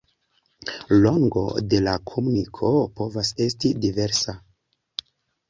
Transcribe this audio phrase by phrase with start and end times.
[1.03, 1.43] Longo
[1.73, 4.37] de la komuniko povas esti diversa.